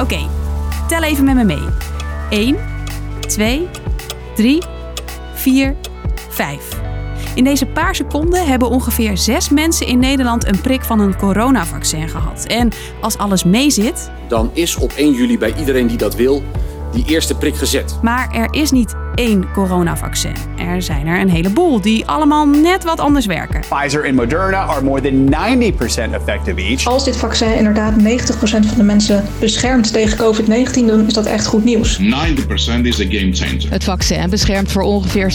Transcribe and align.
Oké, 0.00 0.18
tel 0.88 1.02
even 1.02 1.24
met 1.24 1.34
me 1.34 1.44
mee. 1.44 1.64
1, 2.30 2.56
2, 3.20 3.68
3, 4.34 4.62
4, 5.34 5.76
5. 6.28 6.80
In 7.34 7.44
deze 7.44 7.66
paar 7.66 7.94
seconden 7.94 8.46
hebben 8.46 8.68
ongeveer 8.68 9.16
zes 9.16 9.48
mensen 9.48 9.86
in 9.86 9.98
Nederland 9.98 10.46
een 10.46 10.60
prik 10.60 10.84
van 10.84 11.00
een 11.00 11.16
coronavaccin 11.16 12.08
gehad. 12.08 12.44
En 12.44 12.72
als 13.00 13.18
alles 13.18 13.44
meezit. 13.44 14.10
Dan 14.28 14.50
is 14.52 14.76
op 14.76 14.92
1 14.92 15.12
juli 15.12 15.38
bij 15.38 15.54
iedereen 15.58 15.86
die 15.86 15.96
dat 15.96 16.14
wil 16.14 16.42
die 16.92 17.04
eerste 17.06 17.36
prik 17.36 17.56
gezet. 17.56 17.98
Maar 18.02 18.30
er 18.32 18.48
is 18.50 18.70
niet 18.70 18.94
één 19.18 19.52
coronavaccin. 19.52 20.34
Er 20.56 20.82
zijn 20.82 21.06
er 21.06 21.20
een 21.20 21.30
heleboel 21.30 21.80
die 21.80 22.06
allemaal 22.06 22.46
net 22.46 22.84
wat 22.84 23.00
anders 23.00 23.26
werken. 23.26 23.60
Pfizer 23.60 24.04
en 24.04 24.14
Moderna 24.14 24.58
are 24.58 24.82
more 24.82 25.00
than 25.00 25.34
90% 26.10 26.12
effective 26.12 26.60
each. 26.60 26.86
Als 26.86 27.04
dit 27.04 27.16
vaccin 27.16 27.56
inderdaad 27.56 27.92
90% 27.92 28.02
van 28.38 28.76
de 28.76 28.82
mensen 28.82 29.24
beschermt 29.40 29.92
tegen 29.92 30.18
COVID-19, 30.18 30.86
dan 30.86 31.06
is 31.06 31.12
dat 31.12 31.26
echt 31.26 31.46
goed 31.46 31.64
nieuws. 31.64 31.98
90% 31.98 32.02
is 32.82 33.00
a 33.00 33.04
game 33.08 33.32
changer. 33.32 33.70
Het 33.70 33.84
vaccin 33.84 34.30
beschermt 34.30 34.72
voor 34.72 34.82
ongeveer 34.82 35.32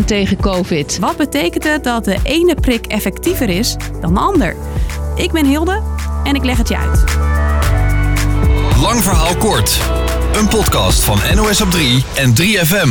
60% 0.00 0.04
tegen 0.04 0.36
COVID. 0.36 0.98
Wat 1.00 1.16
betekent 1.16 1.64
het 1.64 1.84
dat 1.84 2.04
de 2.04 2.16
ene 2.22 2.54
prik 2.54 2.86
effectiever 2.86 3.48
is 3.48 3.76
dan 4.00 4.14
de 4.14 4.20
ander? 4.20 4.56
Ik 5.16 5.32
ben 5.32 5.46
Hilde 5.46 5.82
en 6.24 6.34
ik 6.34 6.44
leg 6.44 6.56
het 6.56 6.68
je 6.68 6.76
uit. 6.76 7.04
Lang 8.80 9.02
verhaal 9.02 9.36
kort. 9.36 9.80
Een 10.32 10.48
podcast 10.48 11.04
van 11.04 11.18
NOS 11.34 11.60
op 11.60 11.70
3 11.70 12.04
en 12.16 12.30
3FM. 12.30 12.88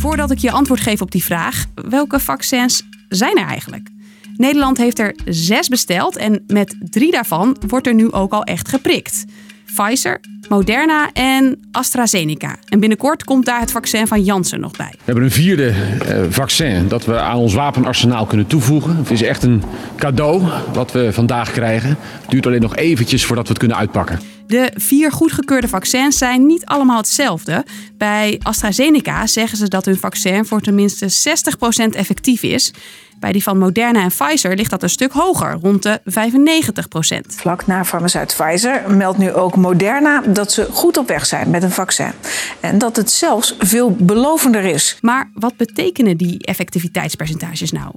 Voordat 0.00 0.30
ik 0.30 0.38
je 0.38 0.50
antwoord 0.50 0.80
geef 0.80 1.00
op 1.00 1.10
die 1.10 1.24
vraag, 1.24 1.64
welke 1.74 2.20
vaccins 2.20 2.82
zijn 3.08 3.36
er 3.36 3.46
eigenlijk? 3.46 3.88
Nederland 4.36 4.78
heeft 4.78 4.98
er 4.98 5.16
zes 5.24 5.68
besteld 5.68 6.16
en 6.16 6.44
met 6.46 6.76
drie 6.80 7.10
daarvan 7.10 7.56
wordt 7.66 7.86
er 7.86 7.94
nu 7.94 8.12
ook 8.12 8.32
al 8.32 8.44
echt 8.44 8.68
geprikt. 8.68 9.24
Pfizer, 9.74 10.20
Moderna 10.48 11.10
en 11.12 11.68
AstraZeneca. 11.72 12.56
En 12.68 12.80
binnenkort 12.80 13.24
komt 13.24 13.44
daar 13.44 13.60
het 13.60 13.70
vaccin 13.70 14.06
van 14.06 14.22
Janssen 14.22 14.60
nog 14.60 14.76
bij. 14.76 14.90
We 14.90 15.02
hebben 15.04 15.24
een 15.24 15.30
vierde 15.30 15.68
eh, 15.68 16.22
vaccin 16.28 16.88
dat 16.88 17.04
we 17.04 17.18
aan 17.18 17.36
ons 17.36 17.54
wapenarsenaal 17.54 18.26
kunnen 18.26 18.46
toevoegen. 18.46 18.96
Het 18.96 19.10
is 19.10 19.22
echt 19.22 19.42
een 19.42 19.62
cadeau 19.96 20.42
wat 20.72 20.92
we 20.92 21.12
vandaag 21.12 21.52
krijgen. 21.52 21.88
Het 22.20 22.30
duurt 22.30 22.46
alleen 22.46 22.60
nog 22.60 22.76
eventjes 22.76 23.24
voordat 23.24 23.44
we 23.44 23.50
het 23.50 23.58
kunnen 23.58 23.76
uitpakken. 23.76 24.20
De 24.48 24.70
vier 24.74 25.12
goedgekeurde 25.12 25.68
vaccins 25.68 26.18
zijn 26.18 26.46
niet 26.46 26.66
allemaal 26.66 26.96
hetzelfde. 26.96 27.64
Bij 27.98 28.40
AstraZeneca 28.42 29.26
zeggen 29.26 29.58
ze 29.58 29.68
dat 29.68 29.84
hun 29.84 29.98
vaccin 29.98 30.44
voor 30.44 30.60
tenminste 30.60 31.08
60% 31.92 31.96
effectief 31.96 32.42
is. 32.42 32.72
Bij 33.20 33.32
die 33.32 33.42
van 33.42 33.58
Moderna 33.58 34.02
en 34.02 34.08
Pfizer 34.08 34.56
ligt 34.56 34.70
dat 34.70 34.82
een 34.82 34.90
stuk 34.90 35.12
hoger, 35.12 35.58
rond 35.62 35.82
de 35.82 36.00
95%. 36.04 37.34
Vlak 37.34 37.66
na 37.66 37.84
farmaceut 37.84 38.34
Pfizer 38.36 38.90
meldt 38.90 39.18
nu 39.18 39.32
ook 39.32 39.56
Moderna 39.56 40.20
dat 40.20 40.52
ze 40.52 40.68
goed 40.70 40.96
op 40.96 41.08
weg 41.08 41.26
zijn 41.26 41.50
met 41.50 41.62
een 41.62 41.70
vaccin. 41.70 42.12
En 42.60 42.78
dat 42.78 42.96
het 42.96 43.10
zelfs 43.10 43.54
veel 43.58 43.90
belovender 43.90 44.64
is. 44.64 44.98
Maar 45.00 45.30
wat 45.34 45.56
betekenen 45.56 46.16
die 46.16 46.44
effectiviteitspercentages 46.44 47.72
nou? 47.72 47.90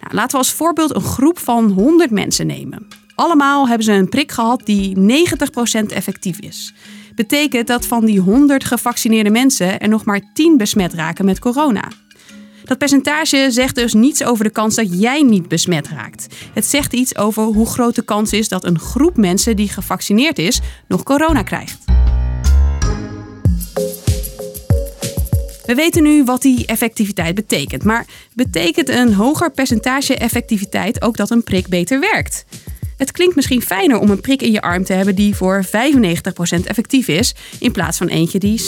nou 0.00 0.14
laten 0.14 0.30
we 0.30 0.36
als 0.36 0.52
voorbeeld 0.52 0.94
een 0.94 1.02
groep 1.02 1.38
van 1.38 1.70
100 1.70 2.10
mensen 2.10 2.46
nemen. 2.46 2.88
Allemaal 3.14 3.68
hebben 3.68 3.84
ze 3.84 3.92
een 3.92 4.08
prik 4.08 4.32
gehad 4.32 4.60
die 4.64 4.96
90% 4.96 5.86
effectief 5.86 6.38
is. 6.38 6.74
Betekent 7.14 7.66
dat 7.66 7.86
van 7.86 8.04
die 8.04 8.20
100 8.20 8.64
gevaccineerde 8.64 9.30
mensen 9.30 9.80
er 9.80 9.88
nog 9.88 10.04
maar 10.04 10.20
10 10.32 10.56
besmet 10.56 10.92
raken 10.92 11.24
met 11.24 11.38
corona. 11.38 11.88
Dat 12.64 12.78
percentage 12.78 13.46
zegt 13.50 13.74
dus 13.74 13.92
niets 13.92 14.24
over 14.24 14.44
de 14.44 14.50
kans 14.50 14.74
dat 14.74 15.00
jij 15.00 15.22
niet 15.22 15.48
besmet 15.48 15.88
raakt. 15.88 16.26
Het 16.54 16.64
zegt 16.64 16.92
iets 16.92 17.16
over 17.16 17.42
hoe 17.42 17.66
groot 17.66 17.94
de 17.94 18.04
kans 18.04 18.32
is 18.32 18.48
dat 18.48 18.64
een 18.64 18.78
groep 18.78 19.16
mensen 19.16 19.56
die 19.56 19.68
gevaccineerd 19.68 20.38
is 20.38 20.60
nog 20.88 21.02
corona 21.02 21.42
krijgt. 21.42 21.78
We 25.66 25.74
weten 25.74 26.02
nu 26.02 26.24
wat 26.24 26.42
die 26.42 26.66
effectiviteit 26.66 27.34
betekent, 27.34 27.84
maar 27.84 28.06
betekent 28.34 28.88
een 28.88 29.14
hoger 29.14 29.50
percentage 29.50 30.16
effectiviteit 30.16 31.02
ook 31.02 31.16
dat 31.16 31.30
een 31.30 31.42
prik 31.42 31.68
beter 31.68 32.00
werkt? 32.00 32.44
Het 33.02 33.12
klinkt 33.12 33.34
misschien 33.34 33.62
fijner 33.62 33.98
om 33.98 34.10
een 34.10 34.20
prik 34.20 34.42
in 34.42 34.52
je 34.52 34.60
arm 34.60 34.84
te 34.84 34.92
hebben 34.92 35.14
die 35.14 35.36
voor 35.36 35.64
95% 35.66 35.68
effectief 36.64 37.08
is, 37.08 37.34
in 37.58 37.72
plaats 37.72 37.98
van 37.98 38.06
eentje 38.06 38.38
die 38.38 38.60
60% 38.60 38.64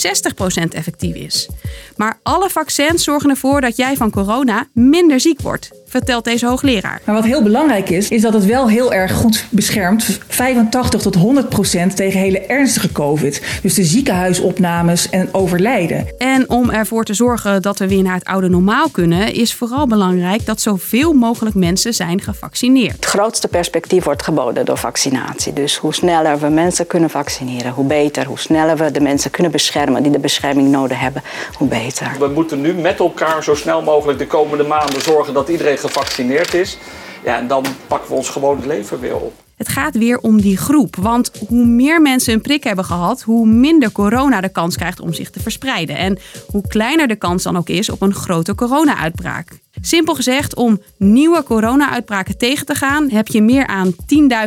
effectief 0.71 1.15
is. 1.15 1.49
Maar 1.97 2.19
alle 2.23 2.51
vaccins 2.51 3.05
zorgen 3.05 3.31
ervoor 3.31 3.61
dat 3.61 3.77
jij 3.77 3.97
van 3.97 4.11
corona 4.11 4.67
minder 4.73 5.21
ziek 5.21 5.41
wordt 5.41 5.71
vertelt 5.95 6.25
deze 6.25 6.47
hoogleraar. 6.47 7.01
Maar 7.05 7.15
wat 7.15 7.25
heel 7.25 7.43
belangrijk 7.43 7.91
is, 7.91 8.09
is 8.09 8.23
dat 8.23 8.33
het 8.33 8.45
wel 8.45 8.69
heel 8.69 8.93
erg 8.93 9.13
goed 9.13 9.47
beschermt. 9.51 10.19
85 10.29 11.01
tot 11.01 11.15
100 11.15 11.49
procent 11.49 11.97
tegen 11.97 12.21
hele 12.21 12.41
ernstige 12.41 12.93
COVID. 12.93 13.43
Dus 13.63 13.75
de 13.75 13.85
ziekenhuisopnames 13.85 15.11
en 15.11 15.35
overlijden. 15.35 16.07
En 16.19 16.51
om 16.51 16.71
ervoor 16.71 17.05
te 17.05 17.15
zorgen 17.15 17.63
dat 17.63 17.79
we 17.79 17.89
weer 17.89 18.03
naar 18.03 18.15
het 18.15 18.25
oude 18.25 18.49
normaal 18.49 18.89
kunnen, 18.89 19.35
is 19.35 19.55
vooral 19.55 19.87
belangrijk 19.87 20.47
dat 20.47 20.61
zoveel 20.61 21.13
mogelijk 21.13 21.57
mensen 21.57 21.95
zijn 21.95 22.21
gevaccineerd. 22.21 22.95
Het 22.95 23.05
grootste 23.05 23.49
perspectief 23.49 24.05
wordt 24.05 24.23
geboden 24.25 24.65
door 24.65 24.79
vaccinatie. 24.79 25.53
Dus 25.53 25.77
hoe 25.77 25.95
sneller 25.95 26.39
we 26.39 26.49
mensen 26.49 26.87
kunnen 26.87 27.11
vaccineren, 27.11 27.73
hoe 27.73 27.87
beter. 27.87 28.27
Hoe 28.27 28.39
sneller 28.39 28.77
we 28.77 28.91
de 28.91 29.01
mensen 29.01 29.31
kunnen 29.31 29.53
beschermen 29.53 30.03
die 30.03 30.13
de 30.13 30.19
bescherming 30.19 30.69
nodig 30.71 31.01
hebben, 31.01 31.23
hoe 31.59 31.69
beter. 31.69 32.17
We 32.19 32.29
moeten 32.29 32.61
nu 32.61 32.75
met 32.75 32.99
elkaar 32.99 33.43
zo 33.43 33.55
snel 33.55 33.83
mogelijk 33.83 34.19
de 34.19 34.27
komende 34.27 34.65
maanden 34.65 35.03
zorgen 35.03 35.35
dat 35.35 35.49
iedereen 35.49 35.79
gevaccineerd 35.79 36.55
is. 36.55 36.79
Ja, 37.25 37.39
en 37.39 37.47
dan 37.47 37.65
pakken 37.87 38.09
we 38.09 38.15
ons 38.15 38.29
gewoon 38.29 38.57
het 38.57 38.67
leven 38.67 39.01
weer 39.01 39.17
op. 39.17 39.33
Het 39.57 39.69
gaat 39.69 39.99
weer 39.99 40.19
om 40.19 40.41
die 40.41 40.57
groep. 40.57 40.97
Want 40.97 41.31
hoe 41.49 41.65
meer 41.65 42.03
mensen 42.03 42.35
een 42.35 42.41
prik 42.41 42.65
hebben 42.65 42.85
gehad, 42.85 43.23
hoe 43.23 43.47
minder 43.47 43.93
corona 43.93 44.41
de 44.41 44.49
kans 44.49 44.77
krijgt 44.77 45.01
om 45.01 45.13
zich 45.13 45.31
te 45.31 45.41
verspreiden. 45.41 45.97
En 45.97 46.19
hoe 46.47 46.67
kleiner 46.69 47.09
de 47.09 47.17
kans 47.17 47.43
dan 47.43 47.57
ook 47.57 47.69
is 47.69 47.91
op 47.91 48.03
een 48.03 48.15
grote 48.15 48.55
corona-uitbraak. 48.55 49.63
Simpel 49.87 50.15
gezegd, 50.15 50.57
om 50.57 50.81
nieuwe 50.97 51.43
corona-uitbraken 51.43 52.39
tegen 52.39 52.67
te 52.67 52.75
gaan, 52.75 53.11
heb 53.11 53.27
je 53.27 53.43
meer 53.43 53.67
aan 53.67 53.95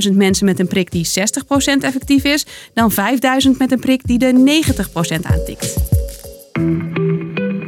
10.000 0.07 0.13
mensen 0.13 0.45
met 0.45 0.59
een 0.59 0.67
prik 0.67 0.91
die 0.91 1.07
60% 1.07 1.11
effectief 1.81 2.23
is, 2.23 2.45
dan 2.73 2.91
5.000 2.91 2.97
met 3.57 3.71
een 3.71 3.79
prik 3.79 4.01
die 4.03 4.17
de 4.17 4.61
90% 5.17 5.21
aantikt. 5.21 5.75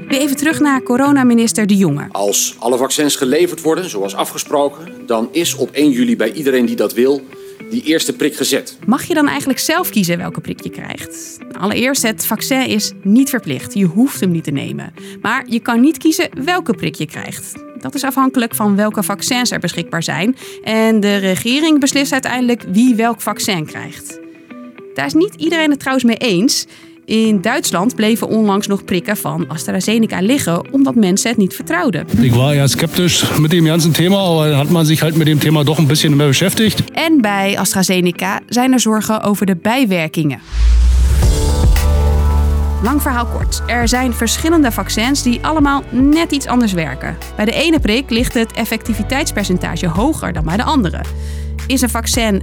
Weer 0.08 0.20
even 0.20 0.38
terug 0.38 0.60
naar 0.60 0.84
coronaminister 0.84 1.68
De 1.68 1.76
Jonge. 1.76 2.08
Als 2.12 2.56
alle 2.60 2.78
vaccins 2.78 3.16
geleverd 3.16 3.62
worden, 3.62 3.90
zoals 3.90 4.16
afgesproken, 4.16 5.06
dan 5.06 5.30
is 5.32 5.56
op 5.56 5.72
1 5.72 5.92
juli 5.92 6.16
bij 6.16 6.32
iedereen 6.32 6.66
die 6.66 6.76
dat 6.76 6.94
wil 6.94 7.22
die 7.70 7.84
eerste 7.84 8.14
prik 8.14 8.36
gezet. 8.36 8.78
Mag 8.86 9.04
je 9.04 9.14
dan 9.14 9.28
eigenlijk 9.28 9.60
zelf 9.60 9.90
kiezen 9.90 10.18
welke 10.18 10.42
prik 10.42 10.64
je 10.64 10.70
krijgt? 10.70 11.38
Allereerst, 11.52 12.02
het 12.02 12.26
vaccin 12.26 12.66
is 12.66 12.92
niet 13.02 13.30
verplicht. 13.30 13.74
Je 13.74 13.86
hoeft 13.86 14.20
hem 14.20 14.32
niet 14.32 14.44
te 14.44 14.52
nemen. 14.52 14.94
Maar 15.22 15.46
je 15.48 15.60
kan 15.60 15.82
niet 15.82 15.98
kiezen 15.98 16.30
welke 16.44 16.74
prik 16.74 16.96
je 16.96 17.06
krijgt. 17.06 17.54
Dat 17.80 17.96
is 17.96 18.04
afhankelijk 18.04 18.56
van 18.56 18.76
welke 18.76 19.04
vaccins 19.04 19.52
er 19.52 19.60
beschikbaar 19.60 20.04
zijn. 20.04 20.36
En 20.64 21.00
de 21.00 21.16
regering 21.16 21.80
beslist 21.80 22.12
uiteindelijk 22.12 22.64
wie 22.72 22.96
welk 22.96 23.22
vaccin 23.22 23.66
krijgt. 23.66 24.20
Daar 24.94 25.06
is 25.06 25.14
niet 25.14 25.36
iedereen 25.36 25.70
het 25.70 25.80
trouwens 25.80 26.06
mee 26.06 26.18
eens. 26.18 26.66
In 27.10 27.42
Duitsland 27.42 27.96
bleven 27.96 28.28
onlangs 28.28 28.68
nog 28.68 28.86
prikken 28.86 29.18
van 29.18 29.46
AstraZeneca 29.48 30.20
liggen 30.22 30.74
omdat 30.74 30.96
mensen 30.96 31.30
het 31.30 31.38
niet 31.38 31.56
vertrouwden. 31.56 32.08
Ik 32.22 32.34
was 32.34 32.54
ja 32.54 32.68
sceptisch 32.68 33.38
met 33.38 33.52
dem 33.52 33.66
ganzen 33.66 33.92
Thema, 33.92 34.34
maar 34.34 34.52
had 34.52 34.70
man 34.70 34.86
zich 34.86 35.00
halt 35.00 35.16
met 35.16 35.26
dem 35.26 35.40
Thema 35.40 35.64
toch 35.64 35.78
een 35.78 35.88
beetje 35.88 36.10
meer 36.10 36.34
beschäftigt. 36.34 36.92
En 36.94 37.22
bij 37.22 37.58
AstraZeneca 37.58 38.40
zijn 38.48 38.74
er 38.74 38.80
zorgen 38.80 39.22
over 39.24 39.46
de 39.46 39.56
bijwerkingen. 39.56 40.40
Lang 42.84 43.02
verhaal 43.02 43.26
kort. 43.26 43.62
Er 43.68 43.88
zijn 43.88 44.14
verschillende 44.14 44.72
vaccins 44.72 45.24
die 45.24 45.40
allemaal 45.42 45.84
net 45.90 46.32
iets 46.32 46.46
anders 46.48 46.74
werken. 46.74 47.18
Bij 47.36 47.46
de 47.46 47.54
ene 47.54 47.80
prik 47.80 48.10
ligt 48.10 48.34
het 48.34 48.52
effectiviteitspercentage 48.52 49.88
hoger 49.88 50.34
dan 50.34 50.44
bij 50.44 50.58
de 50.58 50.64
andere. 50.64 51.02
Is 51.70 51.82
een 51.82 51.90
vaccin 51.90 52.42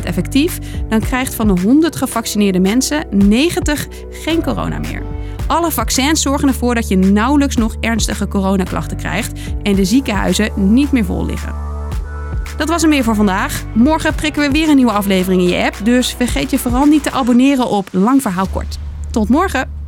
90% 0.00 0.04
effectief, 0.04 0.58
dan 0.88 1.00
krijgt 1.00 1.34
van 1.34 1.54
de 1.54 1.60
100 1.60 1.96
gevaccineerde 1.96 2.60
mensen 2.60 3.06
90 3.10 3.86
geen 4.10 4.42
corona 4.42 4.78
meer. 4.78 5.02
Alle 5.46 5.70
vaccins 5.70 6.22
zorgen 6.22 6.48
ervoor 6.48 6.74
dat 6.74 6.88
je 6.88 6.96
nauwelijks 6.96 7.56
nog 7.56 7.76
ernstige 7.80 8.28
coronaklachten 8.28 8.96
krijgt 8.96 9.40
en 9.62 9.74
de 9.74 9.84
ziekenhuizen 9.84 10.50
niet 10.54 10.92
meer 10.92 11.04
vol 11.04 11.26
liggen. 11.26 11.54
Dat 12.56 12.68
was 12.68 12.82
er 12.82 12.88
meer 12.88 13.04
voor 13.04 13.14
vandaag. 13.14 13.64
Morgen 13.74 14.14
prikken 14.14 14.42
we 14.42 14.50
weer 14.50 14.68
een 14.68 14.76
nieuwe 14.76 14.92
aflevering 14.92 15.42
in 15.42 15.48
je 15.48 15.64
app, 15.64 15.76
dus 15.82 16.14
vergeet 16.14 16.50
je 16.50 16.58
vooral 16.58 16.84
niet 16.84 17.02
te 17.02 17.10
abonneren 17.10 17.68
op 17.68 17.88
Lang 17.92 18.22
Verhaal 18.22 18.46
Kort. 18.46 18.78
Tot 19.10 19.28
morgen! 19.28 19.79